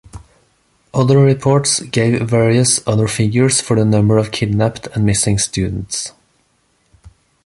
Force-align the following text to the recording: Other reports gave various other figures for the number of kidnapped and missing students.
Other 0.95 1.19
reports 1.19 1.79
gave 1.81 2.27
various 2.27 2.79
other 2.87 3.07
figures 3.07 3.61
for 3.61 3.75
the 3.75 3.85
number 3.85 4.17
of 4.17 4.31
kidnapped 4.31 4.87
and 4.95 5.05
missing 5.05 5.37
students. 5.37 6.13